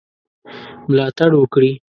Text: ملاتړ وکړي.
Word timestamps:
ملاتړ 0.89 1.29
وکړي. 1.41 1.71